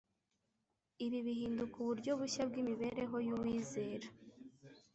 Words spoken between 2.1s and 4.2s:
bushya bw'imibereho y'uwizera.